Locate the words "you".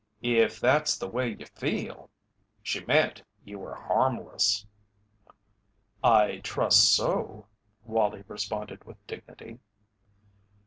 1.35-1.45, 3.45-3.59